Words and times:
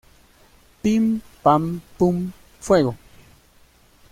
Pim, 0.81 1.21
pam, 1.43 1.79
pum... 1.99 2.31
¡fuego! 2.59 2.95